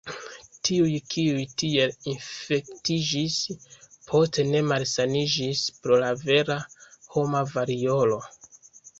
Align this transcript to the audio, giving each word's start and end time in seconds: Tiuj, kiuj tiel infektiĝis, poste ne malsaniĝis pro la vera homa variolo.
Tiuj, 0.67 0.91
kiuj 1.13 1.41
tiel 1.61 1.91
infektiĝis, 2.13 3.35
poste 4.11 4.45
ne 4.53 4.61
malsaniĝis 4.69 5.61
pro 5.83 5.99
la 6.05 6.09
vera 6.23 6.57
homa 7.17 7.43
variolo. 7.53 8.19